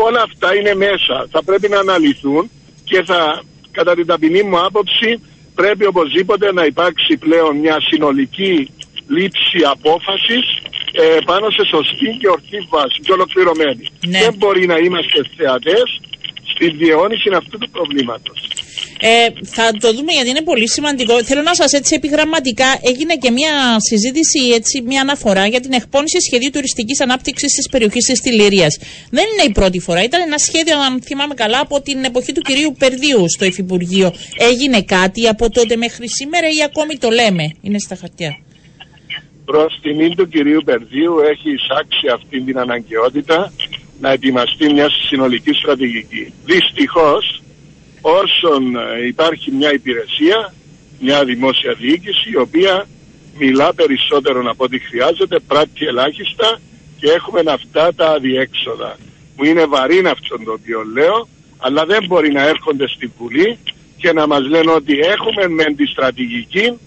όλα 0.06 0.22
αυτά 0.22 0.56
είναι 0.56 0.74
μέσα. 0.76 1.28
Θα 1.32 1.44
πρέπει 1.44 1.68
να 1.70 1.80
αναλυθούν 1.80 2.50
και 2.84 3.04
θα, 3.04 3.44
κατά 3.72 3.94
την 3.94 4.06
ταπεινή 4.06 4.44
μου 4.44 4.60
άποψη, 4.66 5.22
πρέπει 5.56 5.86
οπωσδήποτε 5.86 6.54
να 6.54 6.66
υπάρξει 6.66 7.18
πλέον 7.18 7.58
μια 7.58 7.78
συνολική 7.90 8.70
λήψη 9.08 9.60
απόφασης 9.72 10.46
ε, 11.02 11.18
πάνω 11.26 11.50
σε 11.50 11.64
σωστή 11.74 12.10
και 12.20 12.28
ορθή 12.28 12.60
βάση 12.70 13.00
και 13.06 13.12
ολοκληρωμένη. 13.12 13.86
Ναι. 14.08 14.20
Δεν 14.20 14.34
μπορεί 14.38 14.66
να 14.66 14.78
είμαστε 14.78 15.20
θεατές 15.38 15.88
στη 16.52 16.70
διαιώνιση 16.70 17.30
αυτού 17.34 17.58
του 17.58 17.70
προβλήματος. 17.70 18.40
Ε, 19.00 19.28
θα 19.46 19.72
το 19.80 19.94
δούμε 19.94 20.12
γιατί 20.12 20.30
είναι 20.30 20.42
πολύ 20.42 20.70
σημαντικό. 20.70 21.24
Θέλω 21.24 21.42
να 21.42 21.56
σας 21.56 21.72
έτσι 21.72 21.96
επιγραμματικά 21.96 22.80
έγινε 22.82 23.16
και 23.16 23.32
μια 23.32 23.76
συζήτηση, 23.90 24.40
έτσι, 24.54 24.82
μια 24.82 25.02
αναφορά 25.02 25.48
για 25.48 25.60
την 25.60 25.74
εκπόνηση 25.74 26.18
σχεδίου 26.22 26.50
τουριστικής 26.50 27.02
ανάπτυξης 27.02 27.54
της 27.54 27.70
περιοχής 27.70 28.06
της 28.06 28.20
Τηληρία. 28.20 28.68
Δεν 29.10 29.26
είναι 29.32 29.44
η 29.48 29.52
πρώτη 29.52 29.80
φορά. 29.80 30.04
Ήταν 30.04 30.22
ένα 30.22 30.38
σχέδιο, 30.38 30.80
αν 30.80 31.02
θυμάμαι 31.02 31.34
καλά, 31.34 31.60
από 31.60 31.82
την 31.82 32.04
εποχή 32.04 32.32
του 32.32 32.42
κυρίου 32.42 32.76
Περδίου 32.80 33.30
στο 33.30 33.46
Υφυπουργείο. 33.46 34.14
Έγινε 34.38 34.82
κάτι 34.82 35.28
από 35.28 35.50
τότε 35.50 35.76
μέχρι 35.76 36.10
σήμερα 36.10 36.48
ή 36.48 36.64
ακόμη 36.64 36.98
το 36.98 37.10
λέμε; 37.10 37.44
Είναι 37.62 37.80
στα 37.80 37.96
χαρτιά 37.96 38.45
προς 39.46 39.80
τιμή 39.82 40.16
του 40.16 40.28
κυρίου 40.28 40.62
Περδίου 40.66 41.20
έχει 41.20 41.52
εισάξει 41.52 42.08
αυτή 42.14 42.42
την 42.42 42.60
αναγκαιότητα 42.60 43.54
να 44.00 44.12
ετοιμαστεί 44.12 44.74
μια 44.74 44.90
συνολική 44.90 45.54
στρατηγική. 45.54 46.34
Δυστυχώς 46.46 47.42
όσον 48.02 48.76
ε, 48.76 49.06
υπάρχει 49.06 49.52
μια 49.52 49.74
υπηρεσία, 49.74 50.54
μια 51.00 51.24
δημόσια 51.24 51.74
διοίκηση 51.74 52.30
η 52.30 52.38
οποία 52.38 52.88
μιλά 53.38 53.74
περισσότερο 53.74 54.50
από 54.50 54.64
ό,τι 54.64 54.80
χρειάζεται, 54.80 55.40
πράττει 55.40 55.86
ελάχιστα 55.86 56.60
και 57.00 57.12
έχουμε 57.12 57.42
αυτά 57.52 57.94
τα 57.94 58.10
αδιέξοδα. 58.10 58.98
Μου 59.38 59.46
είναι 59.46 59.66
βαρύ 59.66 60.08
αυτό 60.08 60.38
το 60.46 60.52
οποίο 60.52 60.84
λέω, 60.94 61.28
αλλά 61.58 61.86
δεν 61.86 62.06
μπορεί 62.08 62.32
να 62.32 62.48
έρχονται 62.48 62.88
στην 62.88 63.12
Βουλή 63.18 63.58
και 63.98 64.14
να 64.14 64.28
μας 64.28 64.48
λένε 64.48 64.72
ότι 64.72 65.00
έχουμε 65.00 65.48
με 65.48 65.64
τη 65.64 65.86
στρατηγική 65.86 66.78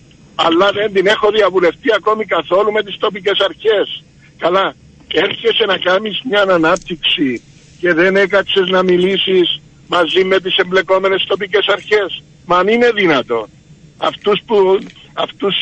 αλλά 0.45 0.71
δεν 0.73 0.92
την 0.92 1.07
έχω 1.07 1.30
διαβουλευτεί 1.30 1.88
ακόμη 1.97 2.25
καθόλου 2.25 2.73
με 2.73 2.83
τις 2.83 2.97
τοπικές 2.99 3.38
αρχές. 3.49 4.04
Καλά, 4.38 4.75
έρχεσαι 5.12 5.64
να 5.66 5.76
κάνεις 5.78 6.21
μια 6.30 6.42
ανάπτυξη 6.42 7.42
και 7.80 7.92
δεν 7.92 8.16
έκατσες 8.16 8.68
να 8.68 8.83
μιλήσεις 8.83 9.61
μαζί 9.87 10.25
με 10.25 10.40
τις 10.40 10.57
εμπλεκόμενες 10.57 11.25
τοπικές 11.28 11.66
αρχές. 11.66 12.23
Μα 12.47 12.57
αν 12.59 12.68
είναι 12.68 12.90
δυνατό. 12.90 13.49
Αυτούς 13.97 14.40
που, 14.47 14.78
αυτούς, 15.12 15.54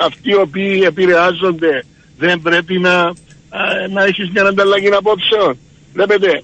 αυτοί 0.00 0.30
οι 0.30 0.34
οποίοι 0.34 0.82
επηρεάζονται 0.86 1.84
δεν 2.18 2.40
πρέπει 2.40 2.78
να, 2.78 3.12
να 3.90 4.04
έχεις 4.04 4.30
μια 4.30 4.42
ανταλλαγή 4.42 4.88
απόψεων. 4.88 5.58
Βλέπετε, 5.92 6.42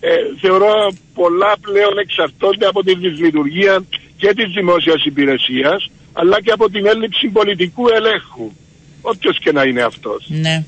ε, 0.00 0.10
θεωρώ 0.40 0.92
πολλά 1.14 1.52
πλέον 1.60 1.98
εξαρτώνται 1.98 2.66
από 2.66 2.82
τη 2.82 2.94
δυσλειτουργία 2.94 3.84
και 4.16 4.34
της 4.34 4.52
δημόσιας 4.54 5.04
υπηρεσίας 5.04 5.90
αλλά 6.18 6.42
και 6.42 6.50
από 6.50 6.70
την 6.70 6.86
έλλειψη 6.86 7.28
πολιτικού 7.28 7.88
ελέγχου. 7.88 8.50
όποιος 9.00 9.38
και 9.38 9.52
να 9.52 9.62
είναι 9.62 9.82
αυτός. 9.82 10.26
Ναι. 10.28 10.64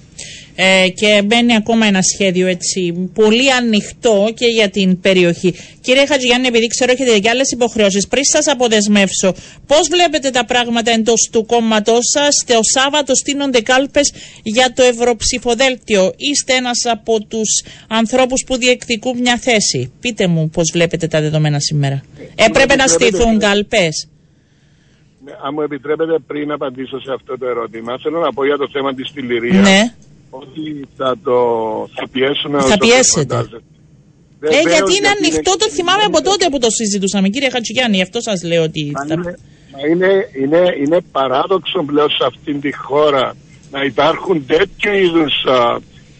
Ε, 0.60 0.88
και 0.88 1.22
μπαίνει 1.24 1.54
ακόμα 1.56 1.86
ένα 1.86 2.02
σχέδιο 2.02 2.46
έτσι 2.46 3.10
πολύ 3.14 3.52
ανοιχτό 3.52 4.32
και 4.34 4.46
για 4.46 4.68
την 4.70 5.00
περιοχή. 5.00 5.54
Κύριε 5.80 6.06
Χατζηγιάννη, 6.06 6.46
επειδή 6.46 6.66
ξέρω 6.66 6.92
έχετε 6.92 7.18
και 7.18 7.28
άλλες 7.28 7.50
υποχρεώσεις, 7.50 8.08
πριν 8.08 8.24
σας 8.24 8.46
αποδεσμεύσω, 8.46 9.34
πώς 9.66 9.88
βλέπετε 9.90 10.30
τα 10.30 10.44
πράγματα 10.44 10.90
εντός 10.90 11.28
του 11.32 11.46
κόμματός 11.46 12.04
σας; 12.14 12.44
Το 12.46 12.58
Σάββατο 12.74 13.14
στείνονται 13.14 13.60
κάλπες 13.60 14.12
για 14.42 14.72
το 14.72 14.82
ευρωψηφοδέλτιο. 14.82 16.12
Είστε 16.16 16.52
ένας 16.54 16.78
από 16.84 17.20
τους 17.20 17.64
ανθρώπους 17.88 18.44
που 18.46 18.56
διεκδικούν 18.56 19.18
μια 19.18 19.38
θέση. 19.38 19.92
Πείτε 20.00 20.26
μου 20.26 20.48
πώς 20.48 20.70
βλέπετε 20.72 21.06
τα 21.06 21.20
δεδομένα 21.20 21.60
σήμερα. 21.60 22.02
Έπρεπε 22.34 22.74
να 22.76 22.86
στηθούν 22.86 23.38
κάλπες. 23.38 24.08
Ναι, 25.28 25.34
αν 25.44 25.50
μου 25.54 25.62
επιτρέπετε 25.62 26.18
πριν 26.26 26.52
απαντήσω 26.52 27.00
σε 27.00 27.12
αυτό 27.12 27.38
το 27.38 27.46
ερώτημα, 27.46 27.98
θέλω 28.02 28.18
να 28.20 28.32
πω 28.32 28.44
για 28.44 28.56
το 28.56 28.68
θέμα 28.72 28.94
της 28.94 29.12
τηληρίας. 29.12 29.68
Ναι 29.68 29.80
ότι 30.30 30.88
θα 30.96 31.18
το 31.24 31.38
θα 31.94 32.08
πιέσουμε 32.08 32.60
Θα 32.62 32.78
πιέσετε. 32.78 33.36
Ε, 34.40 34.60
γιατί 34.60 34.96
είναι 34.96 35.08
ανοιχτό, 35.08 35.56
το 35.56 35.70
θυμάμαι 35.70 36.02
από 36.02 36.22
τότε 36.22 36.48
που 36.50 36.58
το 36.58 36.70
συζητούσαμε, 36.70 37.28
κύριε 37.28 37.50
Χατσουγιάννη, 37.50 37.96
γι' 37.96 38.02
αυτό 38.02 38.20
σας 38.20 38.42
λέω 38.42 38.62
ότι... 38.62 38.92
θα... 39.08 39.14
είναι, 39.14 39.36
είναι, 39.90 40.28
είναι, 40.42 40.74
είναι 40.82 41.00
παράδοξο 41.12 41.82
πλέον 41.82 42.10
σε 42.10 42.24
αυτήν 42.26 42.60
τη 42.60 42.76
χώρα 42.76 43.36
να 43.70 43.82
υπάρχουν 43.82 44.46
τέτοιου 44.46 44.92
είδους, 44.92 45.34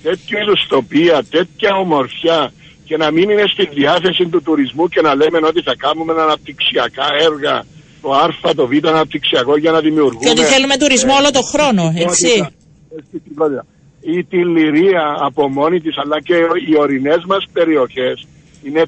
τέτοιου 0.02 0.38
είδους 0.38 0.66
τοπία, 0.68 1.24
τέτοια 1.30 1.76
ομορφιά 1.76 2.52
και 2.84 2.96
να 2.96 3.10
μην 3.10 3.30
είναι 3.30 3.44
στη 3.52 3.68
διάθεση 3.74 4.26
του 4.26 4.42
τουρισμού 4.42 4.88
και 4.88 5.00
να 5.00 5.14
λέμε 5.14 5.38
ότι 5.42 5.62
θα 5.62 5.74
κάνουμε 5.76 6.12
αναπτυξιακά 6.12 7.06
έργα 7.20 7.64
το 8.02 8.10
Α, 8.12 8.54
το 8.54 8.66
Β 8.66 8.86
αναπτυξιακό 8.86 9.56
για 9.56 9.70
να 9.70 9.80
δημιουργούμε... 9.80 10.24
Και 10.24 10.30
ότι 10.30 10.42
θέλουμε 10.42 10.76
τουρισμό 10.76 11.14
όλο 11.14 11.30
το 11.30 11.42
χρόνο, 11.42 11.92
έτσι 11.96 12.48
ή 14.00 14.24
τη 14.24 14.44
Λυρία 14.44 15.16
από 15.20 15.48
μόνη 15.48 15.80
της 15.80 15.98
αλλά 15.98 16.20
και 16.20 16.34
οι 16.68 16.78
ορεινές 16.78 17.24
μας 17.26 17.44
περιοχές 17.52 18.26
είναι 18.62 18.84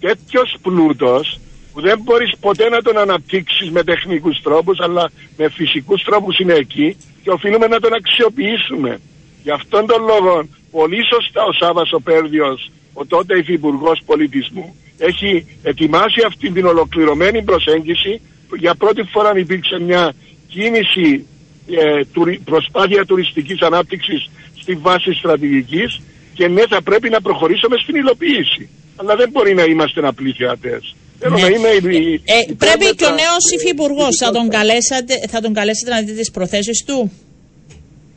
τέτοιος 0.00 0.56
πλούτος 0.62 1.40
που 1.72 1.80
δεν 1.80 2.00
μπορείς 2.02 2.36
ποτέ 2.40 2.68
να 2.68 2.82
τον 2.82 2.98
αναπτύξεις 2.98 3.70
με 3.70 3.82
τεχνικούς 3.82 4.40
τρόπους 4.42 4.80
αλλά 4.80 5.10
με 5.36 5.48
φυσικούς 5.50 6.02
τρόπους 6.02 6.38
είναι 6.38 6.52
εκεί 6.54 6.96
και 7.22 7.30
οφείλουμε 7.30 7.66
να 7.66 7.80
τον 7.80 7.92
αξιοποιήσουμε. 7.94 9.00
Γι' 9.42 9.50
αυτόν 9.50 9.86
τον 9.86 10.00
λόγο 10.04 10.48
πολύ 10.70 11.00
σωστά 11.12 11.44
ο 11.44 11.52
Σάββας 11.52 11.92
ο 11.92 12.00
Πέρδιος, 12.00 12.70
ο 12.92 13.06
τότε 13.06 13.38
υφυπουργός 13.38 14.02
πολιτισμού, 14.06 14.76
έχει 14.98 15.58
ετοιμάσει 15.62 16.20
αυτή 16.26 16.50
την 16.50 16.66
ολοκληρωμένη 16.66 17.42
προσέγγιση. 17.42 18.20
Για 18.58 18.74
πρώτη 18.74 19.02
φορά 19.02 19.38
υπήρξε 19.38 19.80
μια 19.80 20.12
κίνηση 20.48 21.26
ε, 21.66 22.00
προσπάθεια 22.44 23.04
τουριστικής 23.04 23.60
ανάπτυξης 23.60 24.30
στη 24.60 24.74
βάση 24.74 25.12
στρατηγικής 25.12 26.00
και 26.34 26.48
ναι 26.48 26.62
θα 26.68 26.82
πρέπει 26.82 27.08
να 27.08 27.20
προχωρήσουμε 27.20 27.76
στην 27.82 27.94
υλοποίηση. 27.94 28.68
Αλλά 28.96 29.16
δεν 29.16 29.30
μπορεί 29.30 29.54
να 29.54 29.62
είμαστε 29.62 30.06
απλοί 30.06 30.32
θεατές. 30.32 30.94
Ναι. 31.18 31.40
Ε, 31.40 32.52
πρέπει 32.58 32.94
και 32.94 33.04
ο 33.04 33.08
νέος 33.08 33.44
υφυπουργός 33.54 34.16
θα 34.16 34.30
τον, 34.30 34.48
καλέσατε, 34.48 35.14
θα 35.28 35.40
τον 35.40 35.52
καλέσετε 35.52 35.90
να 35.90 36.00
δείτε 36.00 36.12
τις 36.12 36.30
προθέσεις 36.30 36.84
του; 36.84 37.12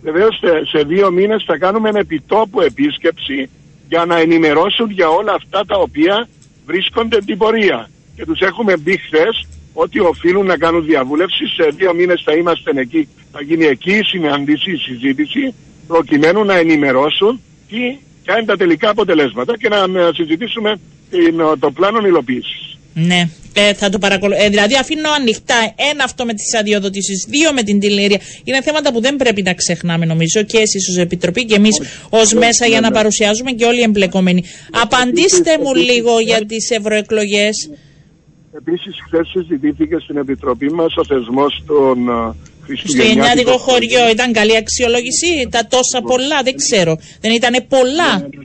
Βεβαίως 0.01 0.37
σε, 0.37 0.77
σε 0.77 0.83
δύο 0.83 1.11
μήνες 1.11 1.43
θα 1.45 1.57
κάνουμε 1.57 1.89
ένα 1.89 1.99
επιτόπου 1.99 2.61
επίσκεψη 2.61 3.49
για 3.89 4.05
να 4.05 4.19
ενημερώσουν 4.19 4.91
για 4.91 5.09
όλα 5.09 5.33
αυτά 5.33 5.65
τα 5.65 5.77
οποία 5.77 6.27
βρίσκονται 6.69 7.17
την 7.25 7.37
πορεία. 7.37 7.89
Και 8.15 8.25
τους 8.25 8.39
έχουμε 8.39 8.77
μπει 8.77 8.97
χθες 8.97 9.47
ότι 9.73 9.99
οφείλουν 9.99 10.45
να 10.45 10.57
κάνουν 10.57 10.85
διαβούλευση. 10.85 11.45
Σε 11.45 11.65
δύο 11.77 11.93
μήνες 11.93 12.21
θα 12.25 12.33
είμαστε 12.33 12.71
εκεί. 12.75 13.07
Θα 13.31 13.41
γίνει 13.41 13.65
εκεί 13.65 13.91
η 13.91 14.03
συνάντηση, 14.03 14.71
η 14.71 14.77
συζήτηση, 14.77 15.53
προκειμένου 15.87 16.43
να 16.43 16.55
ενημερώσουν 16.57 17.41
τι, 17.69 17.97
ποια 18.23 18.33
είναι 18.37 18.45
τα 18.45 18.57
τελικά 18.57 18.89
αποτελέσματα 18.89 19.57
και 19.57 19.69
να 19.69 20.13
συζητήσουμε 20.13 20.79
το 21.59 21.71
πλάνο 21.71 22.07
υλοποίησης. 22.07 22.77
Ναι, 22.93 23.29
ε, 23.53 23.73
θα 23.73 23.89
το 23.89 23.97
παρακολου... 23.97 24.33
Ε, 24.37 24.49
δηλαδή 24.49 24.75
αφήνω 24.75 25.09
ανοιχτά 25.19 25.73
ένα 25.91 26.03
αυτό 26.03 26.25
με 26.25 26.33
τις 26.33 26.53
αδειοδοτήσεις, 26.53 27.25
δύο 27.27 27.53
με 27.53 27.63
την 27.63 27.79
τηλερία. 27.79 28.19
Είναι 28.43 28.61
θέματα 28.61 28.91
που 28.93 29.01
δεν 29.01 29.15
πρέπει 29.15 29.41
να 29.41 29.53
ξεχνάμε 29.53 30.05
νομίζω 30.05 30.43
και 30.43 30.57
εσείς 30.57 30.89
ως 30.89 30.97
Επιτροπή 30.97 31.45
και 31.45 31.55
εμείς 31.55 31.81
ως 32.09 32.33
μέσα 32.33 32.65
για 32.65 32.81
να 32.81 32.91
παρουσιάζουμε 32.91 33.51
και 33.51 33.65
όλοι 33.65 33.79
οι 33.79 33.83
εμπλεκόμενοι. 33.83 34.43
Απαντήστε 34.71 35.57
μου 35.63 35.75
λίγο 35.75 36.19
για 36.19 36.45
τις 36.45 36.69
ευρωεκλογές. 36.69 37.69
Επίσης 38.57 38.95
χθες 39.05 39.27
συζητήθηκε 39.27 39.97
στην 39.99 40.17
Επιτροπή 40.17 40.71
μας 40.71 40.95
ο 40.95 41.05
θεσμός 41.05 41.63
των 41.67 42.09
ε, 42.09 42.35
Χριστουγεννιάτικο 42.63 43.57
χωριό 43.57 44.09
ήταν 44.09 44.33
καλή 44.33 44.57
αξιολόγηση, 44.57 45.47
τα 45.49 45.67
τόσα 45.67 46.01
πολλά, 46.01 46.41
δεν 46.43 46.55
ξέρω. 46.55 46.97
Δεν 47.21 47.31
ήταν 47.31 47.65
πολλά. 47.67 48.17
Ναι, 48.19 48.27
ναι. 48.27 48.43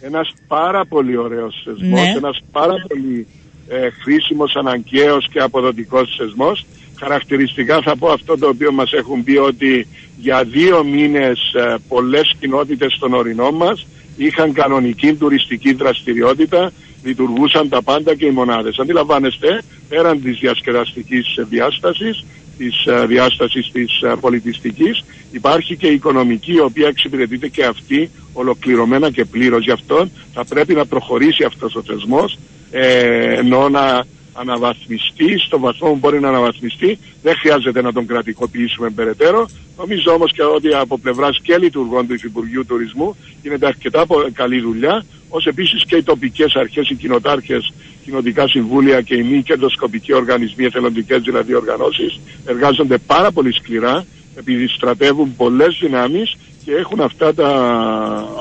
Ένας 0.00 0.28
πάρα 0.48 0.86
πολύ 0.86 1.16
ωραίος 1.16 1.62
θεσμός, 1.64 2.00
ναι. 2.00 2.12
ένας 2.16 2.38
πάρα 2.52 2.74
πολύ 2.88 3.26
ε, 3.68 3.90
χρήσιμος, 4.02 4.56
αναγκαίος 4.56 5.28
και 5.32 5.40
αποδοτικός 5.40 6.14
θεσμός. 6.18 6.66
Χαρακτηριστικά 6.98 7.82
θα 7.82 7.96
πω 7.96 8.08
αυτό 8.08 8.38
το 8.38 8.48
οποίο 8.48 8.72
μας 8.72 8.92
έχουν 8.92 9.24
πει 9.24 9.36
ότι 9.36 9.86
για 10.16 10.44
δύο 10.44 10.84
μήνες 10.84 11.52
ε, 11.54 11.74
πολλές 11.88 12.34
κοινότητες 12.40 12.96
των 13.00 13.14
ορεινών 13.14 13.54
μας 13.54 13.86
είχαν 14.16 14.52
κανονική 14.52 15.14
τουριστική 15.14 15.72
δραστηριότητα 15.72 16.72
λειτουργούσαν 17.02 17.68
τα 17.68 17.82
πάντα 17.82 18.14
και 18.14 18.26
οι 18.26 18.30
μονάδες. 18.30 18.78
Αντιλαμβάνεστε, 18.78 19.62
πέραν 19.88 20.22
της 20.22 20.38
διασκεδαστικής 20.38 21.26
διάστασης, 21.48 22.24
της 22.58 22.86
ε, 22.86 23.06
διάστασης 23.06 23.70
της 23.72 24.02
ε, 24.02 24.14
πολιτιστικής, 24.20 25.04
υπάρχει 25.30 25.76
και 25.76 25.86
η 25.86 25.94
οικονομική, 25.94 26.52
η 26.52 26.60
οποία 26.60 26.88
εξυπηρετείται 26.88 27.48
και 27.48 27.64
αυτή 27.64 28.10
ολοκληρωμένα 28.32 29.10
και 29.10 29.24
πλήρως. 29.24 29.64
Γι' 29.64 29.70
αυτό 29.70 30.08
θα 30.32 30.44
πρέπει 30.44 30.74
να 30.74 30.86
προχωρήσει 30.86 31.44
αυτός 31.44 31.74
ο 31.74 31.82
θεσμός, 31.82 32.38
ε, 32.70 33.34
ενώ 33.38 33.68
να 33.68 34.04
αναβαθμιστεί, 34.32 35.38
στο 35.38 35.58
βαθμό 35.58 35.88
που 35.88 35.96
μπορεί 35.96 36.20
να 36.20 36.28
αναβαθμιστεί, 36.28 36.98
δεν 37.22 37.34
χρειάζεται 37.36 37.82
να 37.82 37.92
τον 37.92 38.06
κρατικοποιήσουμε 38.06 38.90
περαιτέρω. 38.90 39.48
Νομίζω 39.78 40.12
όμως 40.12 40.32
και 40.32 40.42
ότι 40.42 40.74
από 40.74 40.98
πλευράς 40.98 41.38
και 41.42 41.58
λειτουργών 41.58 42.06
του 42.06 42.14
Υφυπουργείου 42.14 42.66
Τουρισμού 42.66 43.16
γίνεται 43.42 43.66
αρκετά 43.66 44.06
καλή 44.32 44.60
δουλειά, 44.60 45.04
ως 45.28 45.46
επίσης 45.46 45.84
και 45.84 45.96
οι 45.96 46.02
τοπικές 46.02 46.54
αρχές, 46.54 46.88
οι 46.90 46.94
κοινοτάρχες, 46.94 47.72
κοινοτικά 48.04 48.48
συμβούλια 48.48 49.00
και 49.00 49.14
οι 49.14 49.22
μη 49.22 49.42
κερδοσκοπικοί 49.42 50.12
οργανισμοί, 50.14 50.64
εθελοντικές 50.64 51.22
δηλαδή 51.22 51.54
οργανώσεις, 51.54 52.20
εργάζονται 52.46 52.98
πάρα 52.98 53.32
πολύ 53.32 53.52
σκληρά, 53.52 54.04
επειδή 54.36 54.68
στρατεύουν 54.68 55.36
πολλές 55.36 55.78
δυνάμεις 55.80 56.36
και 56.64 56.72
έχουν 56.72 57.00
αυτά 57.00 57.34
τα, 57.34 57.48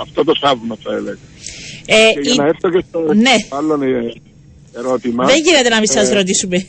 αυτό 0.01 0.23
το 0.23 0.33
θαύμα 0.39 0.77
θα 0.83 0.93
έλεγα. 0.95 1.17
Ε, 1.89 2.13
και 2.13 2.19
για 2.19 2.33
η... 2.33 2.37
να 2.37 2.45
έρθω 2.45 2.69
και 2.69 2.83
στο 2.87 3.13
ναι. 3.13 3.35
άλλο 3.49 3.83
ε, 3.83 4.13
ερώτημα. 4.77 5.25
Δεν 5.25 5.41
γίνεται 5.43 5.69
να 5.69 5.77
μην 5.77 5.87
σας 5.87 6.09
ε, 6.09 6.13
ρωτήσουμε. 6.13 6.67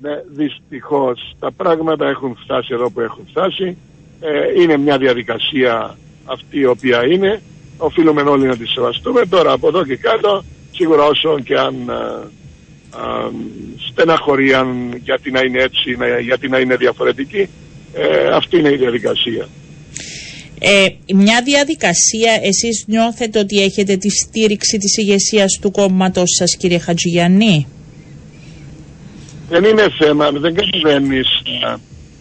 Ναι, 0.00 0.22
δυστυχώς 0.26 1.36
τα 1.38 1.52
πράγματα 1.52 2.08
έχουν 2.08 2.36
φτάσει 2.44 2.70
εδώ 2.72 2.90
που 2.90 3.00
έχουν 3.00 3.26
φτάσει. 3.30 3.76
Ε, 4.20 4.60
είναι 4.62 4.76
μια 4.76 4.98
διαδικασία 4.98 5.96
αυτή 6.24 6.58
η 6.58 6.64
οποία 6.64 7.06
είναι. 7.06 7.42
Οφείλουμε 7.76 8.22
όλοι 8.22 8.46
να 8.46 8.56
τη 8.56 8.66
σεβαστούμε. 8.66 9.26
Τώρα 9.26 9.52
από 9.52 9.68
εδώ 9.68 9.84
και 9.84 9.96
κάτω, 9.96 10.44
σίγουρα 10.72 11.04
όσο 11.04 11.40
και 11.40 11.54
αν 11.58 11.74
ε, 11.88 13.30
στεναχωρίαν 13.90 14.94
γιατί 15.02 15.30
να 15.30 15.40
είναι 15.40 15.62
έτσι, 15.62 15.96
γιατί 16.20 16.48
να 16.48 16.58
είναι 16.58 16.76
διαφορετική, 16.76 17.48
ε, 17.92 18.28
αυτή 18.28 18.58
είναι 18.58 18.72
η 18.72 18.76
διαδικασία. 18.76 19.48
Ε, 20.64 21.14
μια 21.14 21.42
διαδικασία, 21.44 22.40
εσείς 22.42 22.84
νιώθετε 22.86 23.38
ότι 23.38 23.62
έχετε 23.62 23.96
τη 23.96 24.10
στήριξη 24.10 24.78
της 24.78 24.96
ηγεσίας 24.96 25.58
του 25.60 25.70
κόμματος 25.70 26.30
σας 26.38 26.56
κύριε 26.56 26.78
Χατζηγιαννή; 26.78 27.66
Δεν 29.48 29.64
είναι 29.64 29.86
θέμα, 29.98 30.30
δεν 30.30 30.54
κατεβαίνεις 30.54 31.26
ε, 31.64 31.74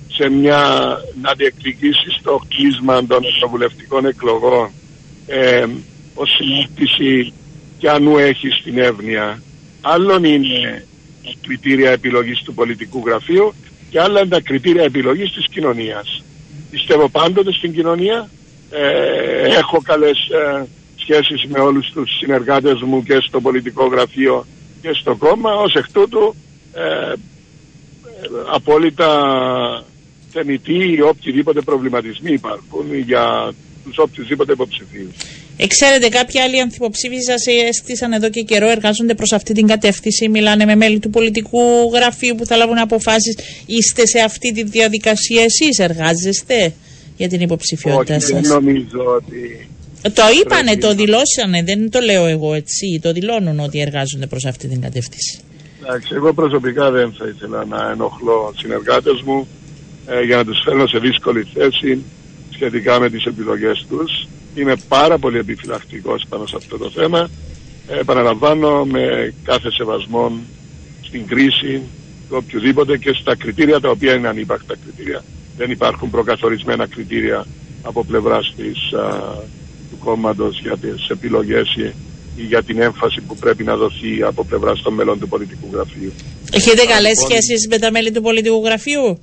σε 0.07 0.29
μια 0.29 0.60
να 1.21 1.33
διεκδικήσεις 1.33 2.19
το 2.24 2.41
κλείσμα 2.48 3.05
των 3.05 3.24
ευρωβουλευτικών 3.36 4.05
εκλογών 4.05 4.71
ε, 5.27 5.65
ως 6.13 6.29
συζήτηση 6.38 7.33
και 7.77 7.89
ανού 7.89 8.17
έχεις 8.17 8.62
την 8.63 8.77
εύνοια. 8.77 9.41
Άλλον 9.81 10.24
είναι 10.24 10.86
τα 11.24 11.31
κριτήρια 11.41 11.91
επιλογής 11.91 12.41
του 12.41 12.53
πολιτικού 12.53 13.03
γραφείου 13.05 13.53
και 13.89 14.00
άλλα 14.00 14.19
είναι 14.19 14.29
τα 14.29 14.41
κριτήρια 14.41 14.83
επιλογής 14.83 15.31
της 15.31 15.48
κοινωνίας. 15.48 16.24
Πιστεύω 16.72 17.10
πάντοτε 17.10 17.51
στην 17.51 17.74
κοινωνία. 17.74 18.30
Ε, 18.70 19.58
έχω 19.58 19.82
καλές 19.82 20.18
ε, 20.30 20.66
σχέσεις 20.96 21.46
με 21.46 21.60
όλους 21.60 21.92
τους 21.94 22.18
συνεργάτες 22.18 22.82
μου 22.82 23.04
και 23.04 23.18
στο 23.28 23.42
πολιτικό 23.42 23.86
γραφείο 23.86 24.46
και 24.82 24.94
στο 24.94 25.16
κόμμα. 25.16 25.54
Ως 25.54 25.74
εκ 25.74 25.92
τούτου 25.92 26.36
ε, 26.74 27.13
απόλυτα 28.51 29.10
θεμητοί 30.32 30.94
ή 30.94 31.01
οποιοδήποτε 31.01 31.62
προβληματισμοί 31.62 32.32
υπάρχουν 32.32 32.96
για 32.96 33.54
τους 33.84 33.98
οποιοδήποτε 33.98 34.51
υποψηφίους. 34.51 35.16
Εξαίρετε, 35.63 36.10
κάποιοι 36.10 36.39
άλλοι 36.39 36.62
ανθυποψήφοι 36.62 37.20
σας 37.22 37.44
έστησαν 37.68 38.12
εδώ 38.13 38.30
και 38.30 38.41
καιρό, 38.41 38.70
εργάζονται 38.70 39.13
προς 39.13 39.32
αυτή 39.32 39.53
την 39.53 39.68
κατεύθυνση, 39.68 40.30
μιλάνε 40.30 40.65
με 40.65 40.75
μέλη 40.75 41.00
του 41.00 41.10
πολιτικού 41.10 41.60
γραφείου 41.94 42.36
που 42.36 42.46
θα 42.46 42.56
λάβουν 42.56 42.77
αποφάσεις. 42.77 43.38
Είστε 43.65 44.08
σε 44.08 44.20
αυτή 44.20 44.53
τη 44.53 44.63
διαδικασία 44.63 45.44
εσείς, 45.44 45.80
εργάζεστε 45.80 46.74
για 47.18 47.27
την 47.27 47.41
υποψηφιότητά 47.41 48.20
σα. 48.20 48.39
Δεν 48.39 48.51
νομίζω 48.51 49.03
ότι. 49.15 49.70
Το 50.01 50.24
είπανε, 50.41 50.77
το 50.77 50.94
δηλώσανε, 50.96 51.63
δεν 51.63 51.89
το 51.89 52.00
λέω 52.00 52.25
εγώ 52.25 52.53
έτσι. 52.53 53.00
Το 53.01 53.12
δηλώνουν 53.12 53.60
ότι 53.60 53.80
εργάζονται 53.80 54.25
προς 54.25 54.46
αυτή 54.46 54.68
την 54.68 54.82
κατεύθυνση. 54.82 55.39
Εντάξει, 55.84 56.13
εγώ 56.15 56.34
προσωπικά 56.34 56.91
δεν 56.91 57.13
θα 57.18 57.25
ήθελα 57.36 57.65
να 57.65 57.89
ενοχλώ 57.91 58.53
συνεργάτες 58.58 59.22
μου 59.25 59.48
ε, 60.08 60.22
για 60.22 60.36
να 60.36 60.46
τους 60.46 60.62
φέρνω 60.65 60.88
σε 60.88 61.00
δύσκολη 61.00 61.48
θέση 61.53 62.03
σχετικά 62.53 63.00
με 63.00 63.10
τις 63.10 63.25
επιλογές 63.25 63.86
τους. 63.89 64.27
Είμαι 64.55 64.75
πάρα 64.88 65.17
πολύ 65.17 65.38
επιφυλακτικός 65.38 66.25
πάνω 66.29 66.46
σε 66.46 66.55
αυτό 66.55 66.77
το 66.77 66.89
θέμα. 66.89 67.29
Ε, 67.88 68.00
επαναλαμβάνω 68.00 68.86
με 68.86 69.34
κάθε 69.43 69.72
σεβασμό 69.72 70.31
στην 71.01 71.27
κρίση 71.27 71.81
του 72.29 72.36
οποιοδήποτε 72.43 72.98
και 72.98 73.13
στα 73.13 73.36
κριτήρια 73.36 73.79
τα 73.79 73.89
οποία 73.89 74.13
είναι 74.13 74.27
ανύπαρκτα 74.27 74.75
κριτήρια. 74.84 75.24
Δεν 75.58 75.72
υπάρχουν 75.72 76.10
προκαθορισμένα 76.10 76.88
κριτήρια 76.88 77.46
από 77.81 78.03
πλευράς 78.05 78.53
του 79.89 79.98
κόμματος 80.00 80.60
για 80.60 80.77
τις 80.77 81.10
επιλογές 81.10 81.67
ή 82.36 82.43
για 82.43 82.63
την 82.63 82.81
έμφαση 82.81 83.22
που 83.22 83.36
πρέπει 83.36 83.63
να 83.63 83.75
δοθεί 83.75 84.24
από 84.24 84.46
πλευράς 84.46 84.81
των 84.81 84.93
μελών 84.93 85.20
του 85.20 85.27
πολιτικού 85.27 85.67
γραφείου. 85.72 86.12
Έχετε 86.51 86.86
καλές 86.86 87.17
λοιπόν, 87.20 87.29
σχέσεις 87.29 87.67
με 87.70 87.77
τα 87.77 87.91
μέλη 87.91 88.12
του 88.12 88.22
πολιτικού 88.22 88.62
γραφείου; 88.65 89.20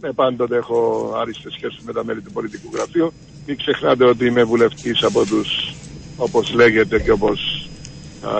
Ναι, 0.00 0.12
πάντοτε 0.12 0.56
έχω 0.56 1.10
άριστες 1.20 1.52
σχέσεις 1.52 1.80
με 1.84 1.92
τα 1.92 2.04
μέλη 2.04 2.20
του 2.20 2.32
πολιτικού 2.32 2.70
γραφείου. 2.74 3.12
Μην 3.46 3.56
ξεχνάτε 3.56 4.04
ότι 4.04 4.26
είμαι 4.26 4.44
βουλευτής 4.44 5.02
από 5.02 5.24
τους, 5.26 5.74
όπως 6.16 6.52
λέγεται 6.52 7.00
και 7.00 7.10
όπως 7.10 7.68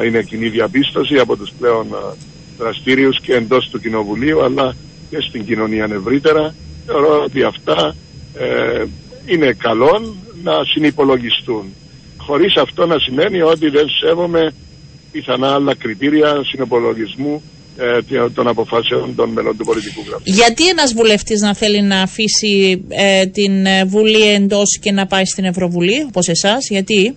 είναι 0.04 0.22
κοινή 0.22 0.48
διαπίστωση, 0.48 1.18
από 1.18 1.36
τους 1.36 1.52
πλέον 1.58 1.86
δραστήριους 2.58 3.20
και 3.20 3.34
εντός 3.34 3.68
του 3.68 3.80
Κοινοβουλίου, 3.80 4.42
αλλά 4.42 4.74
και 5.10 5.20
στην 5.20 5.44
κοινωνία 5.44 5.88
ευρύτερα. 5.90 6.54
Θεωρώ 6.86 7.22
ότι 7.22 7.42
αυτά 7.42 7.94
ε, 8.34 8.84
είναι 9.26 9.52
καλό 9.52 10.14
να 10.42 10.64
συνυπολογιστούν. 10.64 11.64
Χωρίς 12.16 12.56
αυτό 12.56 12.86
να 12.86 12.98
σημαίνει 12.98 13.40
ότι 13.40 13.68
δεν 13.68 13.88
σέβομαι 13.88 14.52
πιθανά 15.12 15.54
άλλα 15.54 15.74
κριτήρια 15.74 16.44
συνυπολογισμού 16.44 17.42
ε, 17.80 18.28
των 18.35 18.49
αποφάσεων 18.49 19.14
των 19.14 19.30
μελών 19.30 19.56
του 19.56 19.64
πολιτικού 19.64 20.00
γραφείου. 20.08 20.35
Γιατί 20.35 20.68
ένας 20.68 20.94
βουλευτής 20.94 21.40
να 21.40 21.54
θέλει 21.54 21.82
να 21.82 22.02
αφήσει 22.02 22.85
ε, 22.88 23.26
την 23.26 23.66
ε, 23.66 23.85
Βουλή 23.85 24.32
εντός 24.32 24.78
και 24.80 24.92
να 24.92 25.06
πάει 25.06 25.25
στην 25.25 25.44
Ευρωβουλή, 25.44 26.06
όπως 26.08 26.28
εσάς, 26.28 26.68
γιατί... 26.68 27.16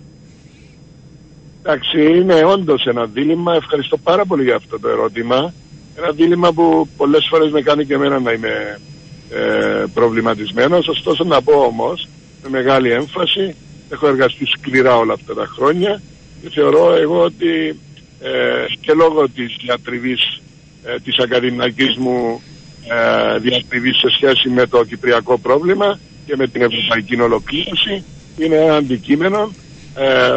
Εντάξει, 1.62 2.02
είναι 2.02 2.44
όντως 2.44 2.84
ένα 2.86 3.04
δίλημα. 3.04 3.54
Ευχαριστώ 3.54 3.96
πάρα 3.96 4.24
πολύ 4.24 4.42
για 4.42 4.54
αυτό 4.54 4.80
το 4.80 4.88
ερώτημα. 4.88 5.54
Ένα 5.98 6.10
δίλημα 6.10 6.52
που 6.52 6.88
πολλές 6.96 7.26
φορές 7.30 7.50
με 7.50 7.60
κάνει 7.60 7.86
και 7.86 7.94
εμένα 7.94 8.20
να 8.20 8.32
είμαι 8.32 8.80
ε, 9.30 9.84
προβληματισμένος. 9.94 10.88
Ωστόσο 10.88 11.24
να 11.24 11.42
πω 11.42 11.52
όμως 11.52 12.08
με 12.42 12.48
μεγάλη 12.48 12.90
έμφαση, 12.90 13.54
έχω 13.90 14.06
εργαστεί 14.06 14.46
σκληρά 14.46 14.96
όλα 14.96 15.12
αυτά 15.12 15.34
τα 15.34 15.46
χρόνια 15.56 16.02
και 16.42 16.50
θεωρώ 16.50 16.94
εγώ 16.94 17.20
ότι 17.20 17.78
ε, 18.20 18.64
και 18.80 18.92
λόγω 18.92 19.28
της 19.28 19.56
διατριβής 19.60 20.40
ε, 20.84 20.98
της 21.04 21.18
ακαδημαϊκής 21.18 21.96
μου 21.96 22.42
ε, 22.88 23.38
διατριβής 23.38 23.98
σε 23.98 24.08
σχέση 24.10 24.48
με 24.48 24.66
το 24.66 24.84
κυπριακό 24.84 25.38
πρόβλημα 25.38 25.98
και 26.26 26.36
με 26.36 26.46
την 26.46 26.62
ευρωπαϊκή 26.62 27.20
ολοκλήρωση 27.20 28.04
είναι 28.38 28.56
ένα 28.56 28.76
αντικείμενο 28.76 29.52
ε, 29.96 30.32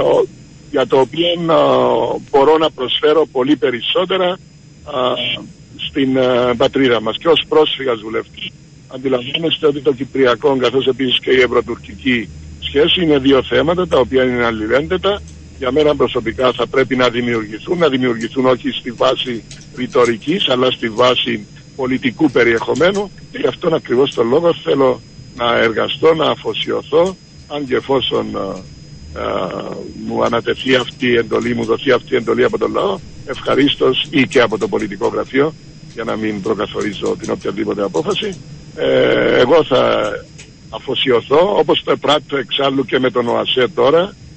για 0.71 0.87
το 0.87 0.99
οποίο 0.99 1.27
ε, 1.27 2.19
μπορώ 2.29 2.57
να 2.57 2.71
προσφέρω 2.71 3.25
πολύ 3.31 3.55
περισσότερα 3.55 4.37
στην 5.87 6.17
πατρίδα 6.57 7.01
μας 7.01 7.17
και 7.17 7.27
ως 7.27 7.45
πρόσφυγας 7.47 7.99
βουλευτής 7.99 8.49
αντιλαμβάνεστε 8.87 9.67
ότι 9.67 9.81
το 9.81 9.93
Κυπριακό 9.93 10.57
καθώς 10.57 10.87
επίσης 10.87 11.19
και 11.19 11.31
η 11.31 11.41
Ευρωτουρκική 11.41 12.29
σχέση 12.59 13.01
είναι 13.01 13.17
δύο 13.17 13.43
θέματα 13.43 13.87
τα 13.87 13.99
οποία 13.99 14.23
είναι 14.23 14.45
αλληλένδετα. 14.45 15.21
Για 15.57 15.71
μένα 15.71 15.95
προσωπικά 15.95 16.51
θα 16.53 16.67
πρέπει 16.67 16.95
να 16.95 17.09
δημιουργηθούν, 17.09 17.77
να 17.77 17.89
δημιουργηθούν 17.89 18.45
όχι 18.45 18.69
στη 18.69 18.91
βάση 18.91 19.43
ρητορικής, 19.75 20.49
αλλά 20.49 20.71
στη 20.71 20.89
βάση 20.89 21.45
πολιτικού 21.75 22.31
περιεχομένου. 22.31 23.11
Και 23.31 23.37
γι' 23.37 23.47
αυτόν 23.47 23.73
ακριβώς 23.73 24.13
τον 24.13 24.27
λόγο 24.27 24.53
θέλω 24.53 25.01
να 25.35 25.57
εργαστώ, 25.57 26.13
να 26.13 26.25
αφοσιωθώ 26.25 27.15
αν 27.47 27.67
και 27.67 27.75
εφόσον 27.75 28.25
μου 30.05 30.23
ανατεθεί 30.23 30.75
αυτή 30.75 31.07
η 31.07 31.15
εντολή, 31.15 31.55
μου 31.55 31.65
δοθεί 31.65 31.91
αυτή 31.91 32.13
η 32.13 32.17
εντολή 32.17 32.43
από 32.43 32.57
τον 32.57 32.71
λαό, 32.71 32.99
ευχαρίστως 33.25 34.07
ή 34.09 34.27
και 34.27 34.41
από 34.41 34.57
το 34.57 34.67
πολιτικό 34.67 35.07
γραφείο, 35.07 35.53
για 35.93 36.03
να 36.03 36.15
μην 36.15 36.41
προκαθορίζω 36.41 37.15
την 37.19 37.31
οποιαδήποτε 37.31 37.83
απόφαση, 37.83 38.37
ε, 38.75 39.39
εγώ 39.39 39.63
θα 39.63 40.11
αφοσιωθώ 40.69 41.57
όπως 41.57 41.83
το 41.83 41.97
πράττω 41.97 42.37
εξάλλου 42.37 42.85
και 42.85 42.99
με 42.99 43.11
τον 43.11 43.27
ΟΑΣΕ 43.27 43.67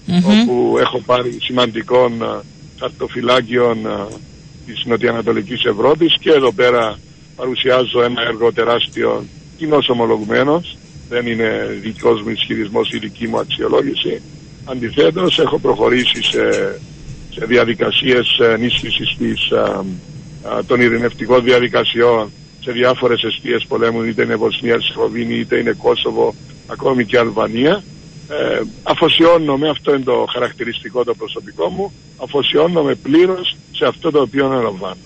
τωρα 0.08 0.42
όπου 0.42 0.76
έχω 0.78 0.98
πάρει 0.98 1.38
σημαντικών 1.42 2.22
ε, 2.22 2.26
χαρτοφυλάκιων 2.80 3.86
ε, 3.86 4.06
της 4.66 4.84
Νοτιοανατολικής 4.84 5.64
Ευρώπης 5.64 6.16
και 6.20 6.30
εδώ 6.30 6.52
πέρα 6.52 6.98
παρουσιάζω 7.36 8.02
ένα 8.02 8.22
έργο 8.22 8.52
τεράστιο 8.52 9.24
κοινός 9.56 9.88
ομολογουμένος. 9.88 10.76
Δεν 11.08 11.26
είναι 11.26 11.78
δικός 11.82 12.22
μου 12.22 12.28
ισχυρισμός 12.28 12.92
ή 12.92 12.98
δική 12.98 13.28
μου 13.28 13.38
αξιολόγηση. 13.38 14.22
Αντιθέτως 14.64 15.38
έχω 15.38 15.58
προχωρήσει 15.58 16.22
σε, 16.22 16.50
σε 17.30 17.44
διαδικασίες 17.46 18.38
ενίσχυσης 18.38 19.16
της, 19.18 19.52
α, 19.52 19.84
α, 20.54 20.64
των 20.66 20.80
ειρηνευτικών 20.80 21.44
διαδικασιών 21.44 22.30
σε 22.60 22.72
διάφορες 22.72 23.22
αιστείες 23.22 23.64
πολέμου, 23.68 24.02
είτε 24.02 24.22
είναι 24.22 24.34
Βοσνία, 24.34 24.80
Σιχοβίνη, 24.80 25.34
είτε 25.34 25.58
είναι 25.58 25.72
Κόσοβο, 25.72 26.34
ακόμη 26.66 27.04
και 27.04 27.18
Αλβανία. 27.18 27.82
Ε, 28.30 28.60
αφοσιώνομαι, 28.82 29.68
αυτό 29.68 29.94
είναι 29.94 30.04
το 30.04 30.26
χαρακτηριστικό 30.32 31.04
το 31.04 31.14
προσωπικό 31.14 31.68
μου, 31.68 31.92
αφοσιώνομαι 32.16 32.94
πλήρως 32.94 33.56
σε 33.72 33.84
αυτό 33.86 34.10
το 34.10 34.20
οποίο 34.20 34.46
αναλαμβάνω. 34.46 34.96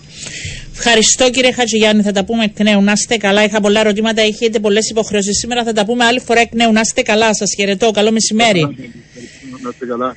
Ευχαριστώ 0.75 1.31
κύριε 1.31 1.53
Χατζηγιάννη, 1.53 2.03
θα 2.03 2.13
τα 2.13 2.25
πούμε 2.25 2.45
εκ 2.45 2.61
νέου. 2.61 2.83
Να 2.83 2.93
είστε 2.93 3.17
καλά. 3.17 3.45
Είχα 3.45 3.61
πολλά 3.61 3.81
ερωτήματα, 3.81 4.23
έχετε 4.23 4.61
πολλές 4.61 4.91
υποχρεώσεις 4.91 5.39
σήμερα. 5.39 5.65
Θα 5.65 5.73
τα 5.73 5.85
πούμε 5.85 6.05
άλλη 6.05 6.21
φορά 6.21 6.41
εκ 6.41 6.53
νέου. 6.55 6.73
Να 6.73 6.81
είστε 6.81 7.03
καλά. 7.03 7.35
Σας 7.35 7.55
χαιρετώ. 7.57 7.91
Καλό 7.91 8.13
μεσημέρι. 8.13 8.61
Να 9.63 9.69
είστε 9.71 9.87
καλά. 9.87 10.17